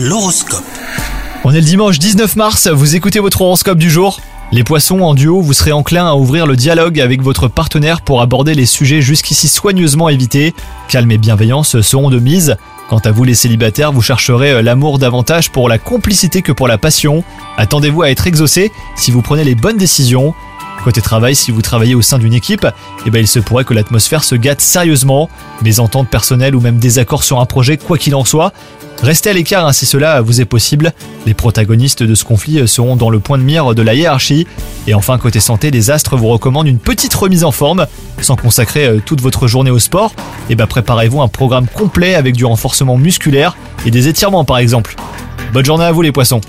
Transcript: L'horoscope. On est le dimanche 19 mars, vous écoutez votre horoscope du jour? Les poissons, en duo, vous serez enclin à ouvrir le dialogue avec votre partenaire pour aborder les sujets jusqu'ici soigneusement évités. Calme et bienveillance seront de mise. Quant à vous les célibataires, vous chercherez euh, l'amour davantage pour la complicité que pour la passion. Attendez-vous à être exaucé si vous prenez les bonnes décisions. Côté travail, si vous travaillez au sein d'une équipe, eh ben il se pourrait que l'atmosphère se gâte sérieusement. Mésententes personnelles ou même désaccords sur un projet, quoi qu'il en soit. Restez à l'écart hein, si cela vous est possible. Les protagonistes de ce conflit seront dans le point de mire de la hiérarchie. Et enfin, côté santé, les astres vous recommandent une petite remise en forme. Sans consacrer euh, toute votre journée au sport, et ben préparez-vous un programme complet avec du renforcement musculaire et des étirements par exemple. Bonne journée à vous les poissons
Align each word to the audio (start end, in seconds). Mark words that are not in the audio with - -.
L'horoscope. 0.00 0.62
On 1.42 1.50
est 1.50 1.60
le 1.60 1.66
dimanche 1.66 1.98
19 1.98 2.36
mars, 2.36 2.68
vous 2.68 2.94
écoutez 2.94 3.18
votre 3.18 3.42
horoscope 3.42 3.78
du 3.78 3.90
jour? 3.90 4.20
Les 4.52 4.62
poissons, 4.62 5.00
en 5.00 5.12
duo, 5.12 5.40
vous 5.42 5.52
serez 5.52 5.72
enclin 5.72 6.06
à 6.06 6.14
ouvrir 6.14 6.46
le 6.46 6.54
dialogue 6.54 7.00
avec 7.00 7.20
votre 7.20 7.48
partenaire 7.48 8.00
pour 8.02 8.22
aborder 8.22 8.54
les 8.54 8.64
sujets 8.64 9.02
jusqu'ici 9.02 9.48
soigneusement 9.48 10.08
évités. 10.08 10.54
Calme 10.86 11.10
et 11.10 11.18
bienveillance 11.18 11.80
seront 11.80 12.10
de 12.10 12.20
mise. 12.20 12.56
Quant 12.88 13.00
à 13.00 13.10
vous 13.10 13.24
les 13.24 13.34
célibataires, 13.34 13.90
vous 13.90 14.00
chercherez 14.00 14.52
euh, 14.52 14.62
l'amour 14.62 15.00
davantage 15.00 15.50
pour 15.50 15.68
la 15.68 15.78
complicité 15.78 16.42
que 16.42 16.52
pour 16.52 16.68
la 16.68 16.78
passion. 16.78 17.24
Attendez-vous 17.56 18.02
à 18.02 18.10
être 18.10 18.28
exaucé 18.28 18.70
si 18.94 19.10
vous 19.10 19.20
prenez 19.20 19.42
les 19.42 19.56
bonnes 19.56 19.78
décisions. 19.78 20.32
Côté 20.84 21.02
travail, 21.02 21.34
si 21.34 21.50
vous 21.50 21.60
travaillez 21.60 21.96
au 21.96 22.02
sein 22.02 22.18
d'une 22.18 22.34
équipe, 22.34 22.68
eh 23.04 23.10
ben 23.10 23.18
il 23.18 23.26
se 23.26 23.40
pourrait 23.40 23.64
que 23.64 23.74
l'atmosphère 23.74 24.22
se 24.22 24.36
gâte 24.36 24.60
sérieusement. 24.60 25.28
Mésententes 25.62 26.08
personnelles 26.08 26.54
ou 26.54 26.60
même 26.60 26.78
désaccords 26.78 27.24
sur 27.24 27.40
un 27.40 27.46
projet, 27.46 27.78
quoi 27.78 27.98
qu'il 27.98 28.14
en 28.14 28.24
soit. 28.24 28.52
Restez 29.02 29.30
à 29.30 29.32
l'écart 29.32 29.66
hein, 29.66 29.72
si 29.72 29.86
cela 29.86 30.20
vous 30.20 30.40
est 30.40 30.44
possible. 30.44 30.92
Les 31.24 31.34
protagonistes 31.34 32.02
de 32.02 32.14
ce 32.14 32.24
conflit 32.24 32.66
seront 32.66 32.96
dans 32.96 33.10
le 33.10 33.20
point 33.20 33.38
de 33.38 33.44
mire 33.44 33.74
de 33.74 33.82
la 33.82 33.94
hiérarchie. 33.94 34.46
Et 34.86 34.94
enfin, 34.94 35.18
côté 35.18 35.38
santé, 35.40 35.70
les 35.70 35.90
astres 35.90 36.16
vous 36.16 36.28
recommandent 36.28 36.66
une 36.66 36.78
petite 36.78 37.14
remise 37.14 37.44
en 37.44 37.52
forme. 37.52 37.86
Sans 38.20 38.34
consacrer 38.34 38.86
euh, 38.86 39.00
toute 39.04 39.20
votre 39.20 39.46
journée 39.46 39.70
au 39.70 39.78
sport, 39.78 40.12
et 40.50 40.56
ben 40.56 40.66
préparez-vous 40.66 41.22
un 41.22 41.28
programme 41.28 41.68
complet 41.68 42.16
avec 42.16 42.34
du 42.34 42.44
renforcement 42.44 42.96
musculaire 42.96 43.56
et 43.86 43.92
des 43.92 44.08
étirements 44.08 44.44
par 44.44 44.58
exemple. 44.58 44.96
Bonne 45.52 45.64
journée 45.64 45.84
à 45.84 45.92
vous 45.92 46.02
les 46.02 46.12
poissons 46.12 46.40